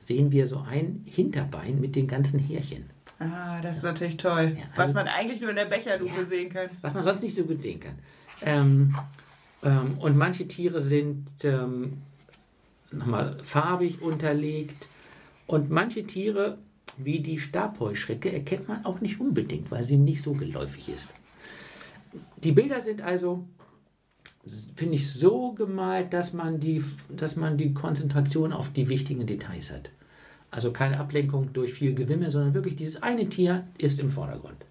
sehen 0.00 0.30
wir 0.32 0.46
so 0.46 0.58
ein 0.58 1.02
Hinterbein 1.06 1.80
mit 1.80 1.96
den 1.96 2.06
ganzen 2.06 2.38
Härchen. 2.38 2.84
Ah, 3.18 3.60
das 3.60 3.78
ist 3.78 3.82
natürlich 3.82 4.16
toll. 4.16 4.56
Ja, 4.58 4.64
also- 4.70 4.76
was 4.76 4.94
man 4.94 5.08
eigentlich 5.08 5.40
nur 5.40 5.50
in 5.50 5.56
der 5.56 5.64
Becherlupe 5.64 6.12
Ja. 6.18 6.24
sehen 6.24 6.50
kann. 6.50 6.70
was 6.82 6.94
man 6.94 7.04
sonst 7.04 7.22
nicht 7.22 7.34
so 7.34 7.44
gut 7.44 7.60
sehen 7.60 7.80
kann. 7.80 7.98
Ähm, 8.42 8.94
ähm, 9.64 9.98
und 9.98 10.16
manche 10.16 10.46
Tiere 10.46 10.80
sind 10.80 11.26
ähm, 11.42 11.98
nochmal 12.92 13.38
farbig 13.42 14.00
unterlegt. 14.00 14.88
Und 15.46 15.70
manche 15.70 16.04
Tiere, 16.06 16.58
wie 16.96 17.20
die 17.20 17.38
Stabheuschrecke, 17.38 18.32
erkennt 18.32 18.68
man 18.68 18.84
auch 18.84 19.00
nicht 19.00 19.20
unbedingt, 19.20 19.70
weil 19.70 19.82
sie 19.84 19.96
nicht 19.96 20.22
so 20.22 20.32
geläufig 20.34 20.88
ist. 20.88 21.08
Die 22.44 22.52
Bilder 22.52 22.80
sind 22.80 23.02
also, 23.02 23.44
finde 24.76 24.94
ich, 24.94 25.12
so 25.12 25.52
gemalt, 25.52 26.12
dass 26.12 26.32
man, 26.32 26.60
die, 26.60 26.84
dass 27.10 27.36
man 27.36 27.56
die 27.56 27.74
Konzentration 27.74 28.52
auf 28.52 28.70
die 28.70 28.88
wichtigen 28.88 29.26
Details 29.26 29.70
hat. 29.70 29.90
Also 30.50 30.72
keine 30.72 30.98
Ablenkung 30.98 31.52
durch 31.52 31.74
viel 31.74 31.94
Gewimmel, 31.94 32.30
sondern 32.30 32.54
wirklich 32.54 32.76
dieses 32.76 33.02
eine 33.02 33.28
Tier 33.28 33.66
ist 33.76 34.00
im 34.00 34.08
Vordergrund. 34.08 34.64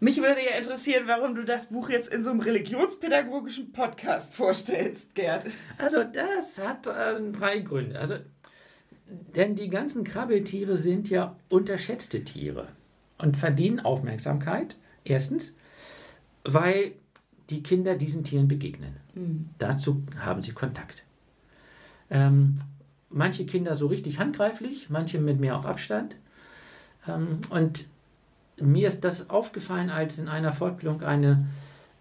Mich 0.00 0.18
würde 0.18 0.44
ja 0.44 0.56
interessieren, 0.56 1.04
warum 1.06 1.34
du 1.34 1.44
das 1.44 1.68
Buch 1.68 1.88
jetzt 1.88 2.08
in 2.08 2.22
so 2.22 2.30
einem 2.30 2.40
religionspädagogischen 2.40 3.72
Podcast 3.72 4.34
vorstellst, 4.34 5.14
Gerd. 5.14 5.46
Also 5.78 6.04
das 6.04 6.58
hat 6.58 6.86
äh, 6.86 7.20
drei 7.32 7.60
Gründe. 7.60 7.98
Also, 7.98 8.16
denn 9.06 9.54
die 9.54 9.70
ganzen 9.70 10.04
Krabbeltiere 10.04 10.76
sind 10.76 11.08
ja 11.08 11.36
unterschätzte 11.48 12.24
Tiere 12.24 12.68
und 13.16 13.36
verdienen 13.36 13.80
Aufmerksamkeit. 13.80 14.76
Erstens, 15.04 15.56
weil 16.44 16.92
die 17.50 17.62
Kinder 17.62 17.96
diesen 17.96 18.24
Tieren 18.24 18.48
begegnen. 18.48 18.96
Dazu 19.58 20.02
haben 20.18 20.42
sie 20.42 20.52
Kontakt. 20.52 21.04
Ähm, 22.10 22.60
manche 23.10 23.46
Kinder 23.46 23.74
so 23.74 23.86
richtig 23.86 24.18
handgreiflich, 24.18 24.90
manche 24.90 25.18
mit 25.18 25.40
mehr 25.40 25.56
auf 25.56 25.66
Abstand. 25.66 26.16
Ähm, 27.08 27.40
und 27.50 27.86
mir 28.58 28.88
ist 28.88 29.04
das 29.04 29.30
aufgefallen, 29.30 29.90
als 29.90 30.18
in 30.18 30.28
einer 30.28 30.52
Fortbildung 30.52 31.02
eine 31.02 31.46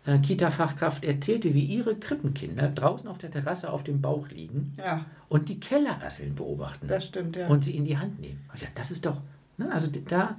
äh, 0.06 0.20
Kita-Fachkraft 0.20 1.04
erzählte, 1.04 1.54
wie 1.54 1.66
ihre 1.66 1.96
Krippenkinder 1.96 2.70
draußen 2.70 3.08
auf 3.08 3.18
der 3.18 3.32
Terrasse 3.32 3.72
auf 3.72 3.84
dem 3.84 4.02
Bauch 4.02 4.30
liegen 4.30 4.74
Ja, 4.78 5.06
und 5.30 5.50
die 5.50 5.60
Kellerasseln 5.60 6.36
beobachten 6.36 6.88
das 6.88 7.06
stimmt, 7.06 7.36
ja. 7.36 7.48
und 7.48 7.64
sie 7.64 7.76
in 7.76 7.86
die 7.86 7.98
Hand 7.98 8.20
nehmen. 8.20 8.42
Ja, 8.60 8.68
das 8.76 8.92
ist 8.92 9.06
doch, 9.06 9.22
ne, 9.58 9.72
also 9.72 9.90
da, 10.08 10.38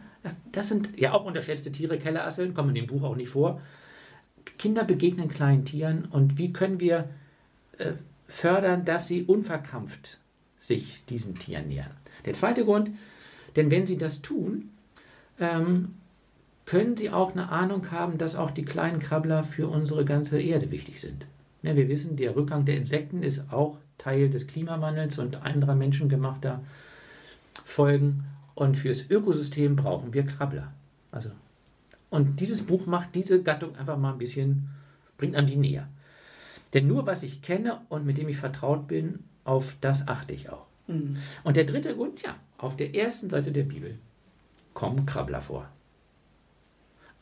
das 0.52 0.68
sind 0.68 0.98
ja 0.98 1.12
auch 1.12 1.24
unterschätzte 1.24 1.72
Tiere, 1.72 1.98
Kellerasseln, 1.98 2.54
kommen 2.54 2.70
in 2.70 2.74
dem 2.76 2.86
Buch 2.86 3.02
auch 3.02 3.16
nicht 3.16 3.30
vor. 3.30 3.60
Kinder 4.58 4.84
begegnen 4.84 5.28
kleinen 5.28 5.64
Tieren 5.64 6.06
und 6.06 6.38
wie 6.38 6.52
können 6.52 6.80
wir 6.80 7.08
äh, 7.78 7.92
fördern, 8.28 8.84
dass 8.84 9.08
sie 9.08 9.24
unverkrampft 9.24 10.18
sich 10.58 11.04
diesen 11.06 11.36
Tieren 11.36 11.68
nähern. 11.68 11.90
Der 12.24 12.32
zweite 12.32 12.64
Grund, 12.64 12.90
denn 13.54 13.70
wenn 13.70 13.86
sie 13.86 13.98
das 13.98 14.22
tun, 14.22 14.70
ähm, 15.38 15.94
können 16.64 16.96
sie 16.96 17.10
auch 17.10 17.32
eine 17.32 17.50
Ahnung 17.50 17.92
haben, 17.92 18.18
dass 18.18 18.34
auch 18.34 18.50
die 18.50 18.64
kleinen 18.64 18.98
Krabbler 18.98 19.44
für 19.44 19.68
unsere 19.68 20.04
ganze 20.04 20.40
Erde 20.40 20.70
wichtig 20.70 21.00
sind. 21.00 21.26
Ne, 21.62 21.76
wir 21.76 21.88
wissen, 21.88 22.16
der 22.16 22.34
Rückgang 22.34 22.64
der 22.64 22.76
Insekten 22.76 23.22
ist 23.22 23.52
auch 23.52 23.78
Teil 23.98 24.28
des 24.28 24.46
Klimawandels 24.46 25.18
und 25.18 25.42
anderer 25.42 25.74
menschengemachter 25.74 26.62
Folgen. 27.64 28.24
Und 28.54 28.76
fürs 28.76 29.08
Ökosystem 29.08 29.76
brauchen 29.76 30.12
wir 30.12 30.24
Krabbler. 30.24 30.72
Also, 31.12 31.30
und 32.10 32.40
dieses 32.40 32.62
Buch 32.62 32.86
macht 32.86 33.14
diese 33.14 33.42
Gattung 33.42 33.76
einfach 33.76 33.98
mal 33.98 34.12
ein 34.12 34.18
bisschen, 34.18 34.68
bringt 35.18 35.34
einem 35.34 35.46
die 35.46 35.56
näher. 35.56 35.88
Denn 36.74 36.86
nur 36.86 37.06
was 37.06 37.22
ich 37.22 37.42
kenne 37.42 37.80
und 37.88 38.06
mit 38.06 38.18
dem 38.18 38.28
ich 38.28 38.36
vertraut 38.36 38.86
bin, 38.86 39.20
auf 39.44 39.76
das 39.80 40.08
achte 40.08 40.32
ich 40.32 40.50
auch. 40.50 40.66
Mhm. 40.86 41.16
Und 41.44 41.56
der 41.56 41.64
dritte 41.64 41.94
Grund, 41.94 42.22
ja, 42.22 42.36
auf 42.58 42.76
der 42.76 42.94
ersten 42.94 43.30
Seite 43.30 43.52
der 43.52 43.64
Bibel 43.64 43.98
kommen 44.74 45.06
Krabbler 45.06 45.40
vor. 45.40 45.68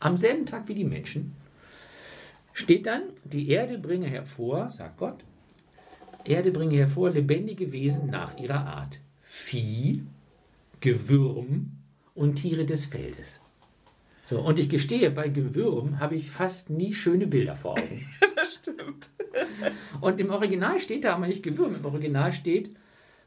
Am 0.01 0.17
selben 0.17 0.45
Tag 0.45 0.69
wie 0.69 0.75
die 0.75 0.85
Menschen 0.85 1.35
steht 2.53 2.87
dann, 2.87 3.03
die 3.25 3.49
Erde 3.49 3.79
bringe 3.79 4.07
hervor, 4.07 4.71
sagt 4.71 4.99
Gott, 4.99 5.25
Erde 6.25 6.51
bringe 6.51 6.77
hervor 6.77 7.11
lebendige 7.11 7.73
Wesen 7.73 8.09
nach 8.09 8.37
ihrer 8.39 8.67
Art. 8.67 9.01
Vieh, 9.23 10.05
Gewürm 10.81 11.73
und 12.15 12.37
Tiere 12.37 12.65
des 12.65 12.87
Feldes. 12.87 13.41
So, 14.25 14.41
und 14.41 14.59
ich 14.59 14.71
gestehe, 14.71 15.11
bei 15.11 15.29
Gewürm 15.29 16.01
habe 16.01 16.15
ich 16.15 16.31
fast 16.31 16.71
nie 16.71 16.95
schöne 16.95 17.27
Bilder 17.27 17.57
vor 17.57 17.73
Augen. 17.73 18.07
Das 18.37 18.55
stimmt. 18.55 19.09
Und 20.01 20.21
im 20.21 20.31
Original 20.31 20.79
steht 20.79 21.05
da 21.05 21.15
aber 21.15 21.27
nicht 21.27 21.43
Gewürm, 21.43 21.75
im 21.75 21.85
Original 21.85 22.33
steht, 22.33 22.77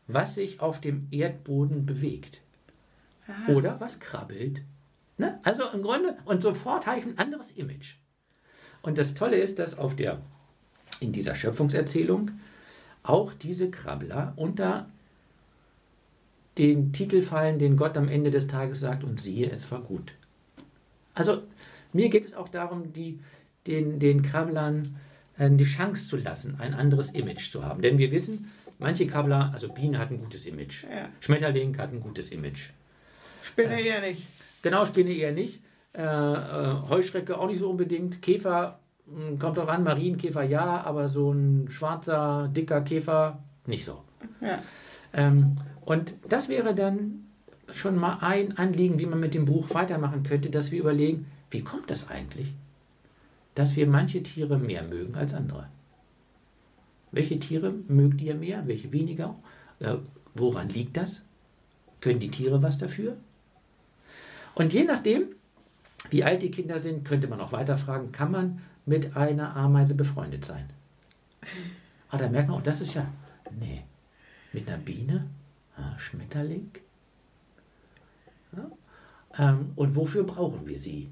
was 0.08 0.36
sich 0.36 0.60
auf 0.60 0.80
dem 0.80 1.08
Erdboden 1.12 1.86
bewegt. 1.86 2.42
Oder 3.48 3.80
was 3.80 4.00
krabbelt. 4.00 4.62
Ne? 5.18 5.40
Also 5.44 5.64
im 5.74 5.82
Grunde, 5.82 6.18
und 6.26 6.42
sofort 6.42 6.86
habe 6.86 7.00
ich 7.00 7.06
ein 7.06 7.18
anderes 7.18 7.52
Image. 7.52 7.96
Und 8.82 8.98
das 8.98 9.16
Tolle 9.16 9.38
ist, 9.38 9.60
dass 9.60 9.78
auf 9.78 9.96
der, 9.96 10.22
in 11.00 11.12
dieser 11.12 11.36
Schöpfungserzählung 11.36 12.32
auch 13.04 13.34
diese 13.34 13.72
Krabbler 13.72 14.34
unter 14.36 14.90
den 16.58 16.94
Titel 16.94 17.22
fallen, 17.22 17.60
den 17.60 17.78
Gott 17.78 17.98
am 17.98 18.08
Ende 18.08 18.32
des 18.32 18.48
Tages 18.48 18.80
sagt, 18.80 19.04
und 19.04 19.20
siehe, 19.20 19.50
es 19.50 19.72
war 19.72 19.82
gut. 19.82 20.14
Also 21.18 21.42
mir 21.94 22.10
geht 22.10 22.26
es 22.26 22.34
auch 22.36 22.48
darum, 22.48 22.94
die, 22.94 23.20
den, 23.66 24.00
den 24.00 24.22
Krabblern 24.22 24.96
äh, 25.38 25.50
die 25.50 25.64
Chance 25.64 26.08
zu 26.08 26.18
lassen, 26.18 26.58
ein 26.60 26.74
anderes 26.74 27.12
Image 27.12 27.52
zu 27.52 27.66
haben. 27.66 27.82
Denn 27.82 27.98
wir 27.98 28.12
wissen, 28.12 28.52
manche 28.78 29.08
Krabbler, 29.08 29.50
also 29.52 29.68
Biene 29.70 29.98
hat 29.98 30.12
ein 30.12 30.20
gutes 30.20 30.46
Image, 30.46 30.84
Ja. 30.84 31.10
Schmetterling 31.20 31.78
hat 31.78 31.92
ein 31.92 32.02
gutes 32.02 32.30
Image. 32.30 32.70
Spinne 33.42 33.82
eher 33.82 34.02
nicht. 34.02 34.28
Genau, 34.62 34.86
Spinne 34.86 35.12
eher 35.12 35.32
nicht. 35.32 35.62
Äh, 35.94 36.04
äh, 36.04 36.76
Heuschrecke 36.90 37.38
auch 37.40 37.48
nicht 37.48 37.60
so 37.60 37.70
unbedingt. 37.70 38.22
Käfer 38.22 38.80
mh, 39.08 39.38
kommt 39.40 39.58
auch 39.58 39.70
an, 39.70 39.84
Marienkäfer 39.84 40.44
ja, 40.44 40.84
aber 40.84 41.10
so 41.10 41.32
ein 41.32 41.68
schwarzer, 41.70 42.50
dicker 42.56 42.82
Käfer 42.82 43.42
nicht 43.66 43.86
so. 43.86 44.04
Ja. 44.42 44.62
Ähm, 45.14 45.56
und 45.82 46.16
das 46.30 46.50
wäre 46.50 46.76
dann 46.76 47.27
schon 47.74 47.98
mal 47.98 48.20
ein 48.22 48.58
Anliegen, 48.58 49.00
wie 49.00 49.06
man 49.06 49.20
mit 49.20 49.34
dem 49.34 49.46
Buch 49.46 49.74
weitermachen 49.74 50.24
könnte, 50.24 50.50
dass 50.50 50.72
wir 50.72 50.80
überlegen, 50.80 51.28
wie 51.52 51.62
kommt 51.62 51.90
das 51.90 52.10
eigentlich, 52.10 52.54
dass 53.56 53.76
wir 53.76 53.88
manche 53.88 54.24
Tiere 54.24 54.58
mehr 54.58 54.84
mögen 54.84 55.16
als 55.16 55.34
andere? 55.34 55.68
Welche 57.12 57.40
Tiere 57.40 57.74
mögt 57.88 58.22
ihr 58.22 58.36
mehr, 58.36 58.68
welche 58.68 58.92
weniger? 58.92 59.36
Äh, 59.80 59.96
woran 60.34 60.70
liegt 60.70 60.98
das? 60.98 61.24
Können 62.02 62.20
die 62.20 62.32
Tiere 62.32 62.62
was 62.62 62.78
dafür? 62.78 63.18
Und 64.56 64.74
je 64.74 64.84
nachdem, 64.84 65.28
wie 66.10 66.24
alt 66.24 66.42
die 66.42 66.52
Kinder 66.52 66.80
sind, 66.80 67.06
könnte 67.06 67.28
man 67.28 67.40
auch 67.40 67.52
weiter 67.52 67.78
fragen, 67.78 68.12
kann 68.12 68.32
man 68.32 68.62
mit 68.86 69.16
einer 69.16 69.56
Ameise 69.56 69.96
befreundet 69.96 70.46
sein? 70.46 70.70
Ah, 72.10 72.18
da 72.18 72.30
merkt 72.30 72.50
man, 72.50 72.58
oh, 72.58 72.64
das 72.64 72.82
ist 72.82 72.94
ja, 72.94 73.08
nee, 73.60 73.84
mit 74.54 74.68
einer 74.68 74.78
Biene, 74.78 75.28
ah, 75.78 75.98
Schmetterling. 75.98 76.72
Ja? 78.58 79.52
Ähm, 79.52 79.72
und 79.76 79.96
wofür 79.96 80.24
brauchen 80.24 80.66
wir 80.66 80.78
sie? 80.78 81.10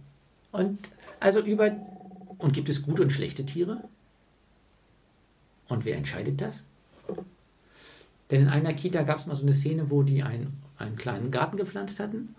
Und 0.51 0.89
also 1.19 1.39
über, 1.39 1.71
und 2.37 2.53
gibt 2.53 2.69
es 2.69 2.81
gute 2.81 3.03
und 3.03 3.11
schlechte 3.11 3.45
Tiere? 3.45 3.83
Und 5.67 5.85
wer 5.85 5.97
entscheidet 5.97 6.41
das? 6.41 6.63
Denn 8.31 8.41
in 8.41 8.49
einer 8.49 8.73
Kita 8.73 9.03
gab 9.03 9.19
es 9.19 9.25
mal 9.25 9.35
so 9.35 9.43
eine 9.43 9.53
Szene, 9.53 9.89
wo 9.89 10.03
die 10.03 10.23
einen, 10.23 10.61
einen 10.77 10.95
kleinen 10.95 11.31
Garten 11.31 11.57
gepflanzt 11.57 11.99
hatten 11.99 12.35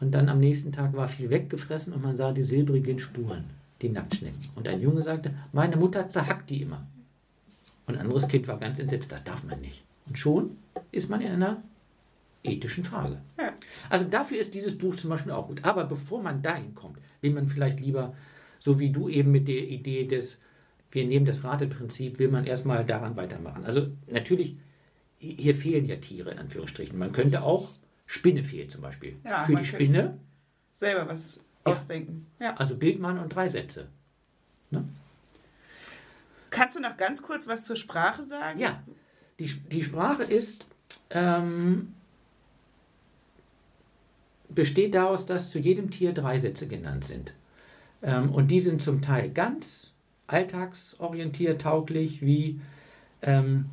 und 0.00 0.12
dann 0.12 0.28
am 0.28 0.38
nächsten 0.38 0.72
Tag 0.72 0.94
war 0.94 1.08
viel 1.08 1.30
weggefressen 1.30 1.92
und 1.92 2.02
man 2.02 2.16
sah 2.16 2.32
die 2.32 2.42
silbrigen 2.42 2.98
Spuren, 2.98 3.44
die 3.82 3.88
Nacktschnecken. 3.88 4.50
Und 4.54 4.68
ein 4.68 4.80
Junge 4.80 5.02
sagte, 5.02 5.34
meine 5.52 5.76
Mutter 5.76 6.08
zerhackt 6.08 6.50
die 6.50 6.62
immer. 6.62 6.86
Und 7.86 7.94
ein 7.94 8.00
anderes 8.00 8.28
Kind 8.28 8.46
war 8.48 8.58
ganz 8.58 8.78
entsetzt, 8.78 9.12
das 9.12 9.24
darf 9.24 9.42
man 9.44 9.60
nicht. 9.60 9.84
Und 10.06 10.18
schon 10.18 10.56
ist 10.92 11.08
man 11.08 11.20
in 11.20 11.32
einer 11.32 11.62
ethischen 12.46 12.84
Frage. 12.84 13.20
Ja. 13.38 13.52
Also 13.90 14.04
dafür 14.04 14.38
ist 14.38 14.54
dieses 14.54 14.76
Buch 14.76 14.96
zum 14.96 15.10
Beispiel 15.10 15.32
auch 15.32 15.46
gut. 15.48 15.64
Aber 15.64 15.84
bevor 15.84 16.22
man 16.22 16.42
dahin 16.42 16.74
kommt, 16.74 16.98
will 17.20 17.32
man 17.32 17.48
vielleicht 17.48 17.80
lieber, 17.80 18.14
so 18.58 18.78
wie 18.78 18.90
du 18.90 19.08
eben 19.08 19.30
mit 19.30 19.48
der 19.48 19.68
Idee 19.68 20.06
des, 20.06 20.40
wir 20.90 21.04
nehmen 21.06 21.26
das 21.26 21.44
Rateprinzip, 21.44 22.18
will 22.18 22.28
man 22.28 22.44
erstmal 22.46 22.84
daran 22.84 23.16
weitermachen. 23.16 23.64
Also 23.64 23.88
natürlich, 24.10 24.56
hier 25.18 25.54
fehlen 25.54 25.86
ja 25.86 25.96
Tiere 25.96 26.30
in 26.30 26.38
Anführungsstrichen. 26.38 26.98
Man 26.98 27.12
könnte 27.12 27.42
auch, 27.42 27.70
Spinne 28.06 28.44
fehlt 28.44 28.70
zum 28.70 28.82
Beispiel. 28.82 29.16
Ja, 29.24 29.42
Für 29.42 29.56
die 29.56 29.64
Spinne, 29.64 30.18
Selber 30.72 31.08
was 31.08 31.40
Ja. 31.66 31.72
ausdenken. 31.72 32.26
Ja. 32.38 32.54
also 32.56 32.76
Bildmann 32.76 33.18
und 33.18 33.30
drei 33.34 33.48
Sätze. 33.48 33.88
Ne? 34.70 34.84
Kannst 36.50 36.76
du 36.76 36.80
noch 36.80 36.96
ganz 36.96 37.22
kurz 37.22 37.46
was 37.46 37.64
zur 37.64 37.76
Sprache 37.76 38.22
sagen? 38.22 38.58
Ja, 38.58 38.82
die, 39.38 39.46
die 39.46 39.82
Sprache 39.82 40.22
ist, 40.22 40.66
ähm, 41.10 41.92
besteht 44.48 44.94
daraus, 44.94 45.26
dass 45.26 45.50
zu 45.50 45.58
jedem 45.58 45.90
Tier 45.90 46.12
drei 46.12 46.38
Sätze 46.38 46.66
genannt 46.68 47.04
sind. 47.04 47.34
Ähm, 48.02 48.30
und 48.30 48.50
die 48.50 48.60
sind 48.60 48.82
zum 48.82 49.02
Teil 49.02 49.30
ganz 49.30 49.92
alltagsorientiert, 50.26 51.60
tauglich, 51.60 52.22
wie 52.22 52.60
ähm, 53.22 53.66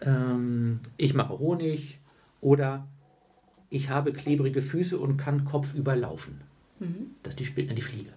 ähm, 0.00 0.80
ich 0.96 1.14
mache 1.14 1.38
Honig 1.38 1.98
oder 2.40 2.86
ich 3.70 3.90
habe 3.90 4.12
klebrige 4.12 4.62
Füße 4.62 4.98
und 4.98 5.16
kann 5.16 5.44
kopfüber 5.44 5.96
laufen. 5.96 6.40
Das 7.22 7.34
ist 7.34 7.56
die, 7.56 7.66
die 7.66 7.82
Fliege. 7.82 8.12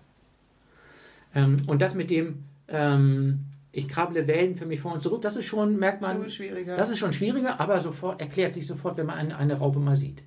Ähm, 1.33 1.57
und 1.67 1.81
das 1.81 1.95
mit 1.95 2.09
dem, 2.09 2.43
ähm, 2.67 3.45
ich 3.71 3.87
krabble 3.87 4.27
Wellen 4.27 4.55
für 4.55 4.65
mich 4.65 4.79
vor 4.79 4.93
und 4.93 5.01
zurück, 5.01 5.21
das 5.21 5.35
ist 5.35 5.45
schon, 5.45 5.77
merkt 5.77 6.01
man, 6.01 6.17
Schon 6.21 6.29
schwieriger. 6.29 6.75
das 6.75 6.89
ist 6.89 6.99
schon 6.99 7.13
schwieriger, 7.13 7.59
aber 7.59 7.79
sofort 7.79 8.21
erklärt 8.21 8.53
sich 8.53 8.65
sofort, 8.65 8.97
wenn 8.97 9.05
man 9.05 9.17
eine, 9.17 9.37
eine 9.37 9.55
Raupe 9.55 9.79
mal 9.79 9.95
sieht. 9.95 10.23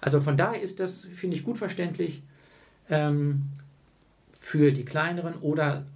Also 0.00 0.20
von 0.20 0.36
daher 0.36 0.60
ist 0.60 0.80
das, 0.80 1.04
finde 1.04 1.36
ich, 1.36 1.44
gut 1.44 1.58
verständlich 1.58 2.22
ähm, 2.88 3.42
für 4.38 4.72
die 4.72 4.84
kleineren 4.84 5.34
oder 5.36 5.86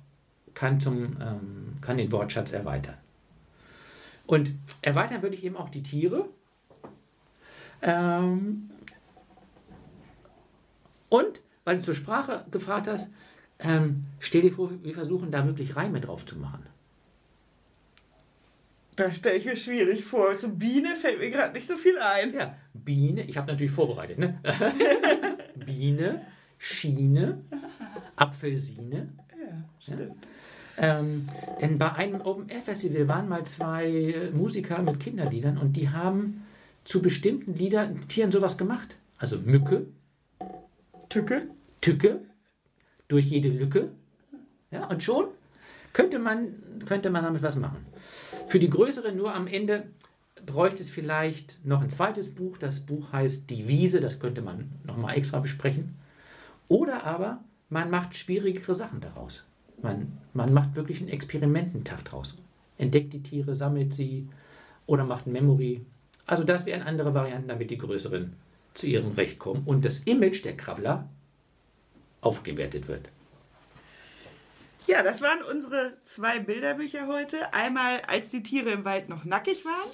kann, 0.52 0.80
zum, 0.80 1.16
ähm, 1.20 1.76
kann 1.80 1.96
den 1.96 2.12
Wortschatz 2.12 2.52
erweitern. 2.52 2.96
Und 4.26 4.52
erweitern 4.82 5.22
würde 5.22 5.36
ich 5.36 5.44
eben 5.44 5.56
auch 5.56 5.68
die 5.68 5.82
Tiere. 5.82 6.28
Ähm, 7.82 8.70
und, 11.08 11.42
weil 11.64 11.78
du 11.78 11.82
zur 11.82 11.94
Sprache 11.94 12.44
gefragt 12.50 12.86
hast, 12.86 13.10
ähm, 13.58 14.04
stell 14.18 14.42
dir 14.42 14.52
vor, 14.52 14.70
wir 14.82 14.94
versuchen 14.94 15.30
da 15.30 15.46
wirklich 15.46 15.76
Reime 15.76 16.00
drauf 16.00 16.26
zu 16.26 16.36
machen. 16.38 16.66
Da 18.96 19.12
stelle 19.12 19.36
ich 19.36 19.44
mir 19.44 19.56
schwierig 19.56 20.04
vor. 20.04 20.36
Zu 20.36 20.50
Biene 20.50 20.94
fällt 20.94 21.18
mir 21.18 21.30
gerade 21.30 21.52
nicht 21.52 21.68
so 21.68 21.76
viel 21.76 21.98
ein. 21.98 22.32
Ja, 22.32 22.56
Biene, 22.72 23.22
ich 23.22 23.36
habe 23.36 23.50
natürlich 23.50 23.72
vorbereitet, 23.72 24.18
ne? 24.18 24.38
Biene, 25.66 26.22
Schiene, 26.58 27.40
Apfelsine. 28.16 29.08
Ja, 29.32 29.64
stimmt. 29.80 30.26
Ähm, 30.76 31.28
denn 31.60 31.78
bei 31.78 31.92
einem 31.92 32.20
Open 32.20 32.48
Air 32.48 32.62
Festival 32.62 33.06
waren 33.06 33.28
mal 33.28 33.44
zwei 33.44 33.86
äh, 33.88 34.30
Musiker 34.30 34.82
mit 34.82 34.98
Kinderliedern 34.98 35.58
und 35.58 35.74
die 35.74 35.90
haben 35.90 36.44
zu 36.84 37.00
bestimmten 37.00 37.54
Liedern 37.54 38.06
Tieren 38.08 38.32
sowas 38.32 38.58
gemacht. 38.58 38.96
Also 39.18 39.38
Mücke, 39.38 39.86
Tücke? 41.08 41.48
Tücke, 41.80 42.20
durch 43.08 43.26
jede 43.26 43.48
Lücke. 43.48 43.90
Ja, 44.70 44.86
und 44.86 45.02
schon 45.02 45.26
könnte 45.92 46.18
man, 46.18 46.54
könnte 46.86 47.10
man 47.10 47.24
damit 47.24 47.42
was 47.42 47.56
machen. 47.56 47.86
Für 48.46 48.58
die 48.58 48.70
größeren 48.70 49.16
nur 49.16 49.34
am 49.34 49.46
Ende 49.46 49.84
bräuchte 50.44 50.82
es 50.82 50.90
vielleicht 50.90 51.64
noch 51.64 51.80
ein 51.80 51.90
zweites 51.90 52.34
Buch. 52.34 52.58
Das 52.58 52.80
Buch 52.80 53.12
heißt 53.12 53.48
Die 53.50 53.68
Wiese, 53.68 54.00
das 54.00 54.20
könnte 54.20 54.42
man 54.42 54.72
nochmal 54.84 55.16
extra 55.16 55.40
besprechen. 55.40 55.94
Oder 56.68 57.04
aber 57.04 57.42
man 57.70 57.90
macht 57.90 58.16
schwierigere 58.16 58.74
Sachen 58.74 59.00
daraus. 59.00 59.44
Man, 59.82 60.18
man 60.32 60.52
macht 60.52 60.76
wirklich 60.76 61.00
einen 61.00 61.10
Experimententag 61.10 62.04
draus. 62.04 62.36
Entdeckt 62.78 63.12
die 63.12 63.22
Tiere, 63.22 63.56
sammelt 63.56 63.94
sie 63.94 64.28
oder 64.86 65.04
macht 65.04 65.26
ein 65.26 65.32
Memory. 65.32 65.84
Also 66.26 66.44
das 66.44 66.66
wären 66.66 66.82
andere 66.82 67.14
Varianten, 67.14 67.48
damit 67.48 67.70
die 67.70 67.78
größeren 67.78 68.32
zu 68.74 68.86
ihrem 68.86 69.12
Recht 69.12 69.38
kommen 69.38 69.62
und 69.64 69.84
das 69.84 70.00
Image 70.00 70.44
der 70.44 70.56
Krabbler 70.56 71.08
aufgewertet 72.24 72.88
wird. 72.88 73.10
Ja, 74.86 75.02
das 75.02 75.22
waren 75.22 75.42
unsere 75.42 75.94
zwei 76.04 76.38
Bilderbücher 76.38 77.06
heute. 77.06 77.54
Einmal, 77.54 78.02
als 78.02 78.28
die 78.28 78.42
Tiere 78.42 78.70
im 78.70 78.84
Wald 78.84 79.08
noch 79.08 79.24
nackig 79.24 79.64
waren. 79.64 79.90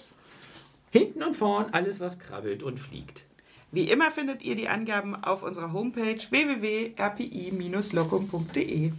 Hinten 0.90 1.23
und 1.23 1.37
vorn 1.37 1.73
alles, 1.73 2.01
was 2.01 2.19
krabbelt 2.19 2.64
und 2.64 2.79
fliegt. 2.79 3.23
Wie 3.71 3.88
immer 3.88 4.11
findet 4.11 4.43
ihr 4.43 4.57
die 4.57 4.66
Angaben 4.66 5.14
auf 5.14 5.45
unserer 5.45 5.73
Homepage 5.73 6.19
www.rpi-locum.de. 6.29 8.90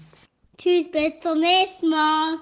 Tschüss, 0.58 0.92
bis 0.92 1.20
zum 1.20 1.40
nächsten 1.40 1.90
Mal. 1.90 2.38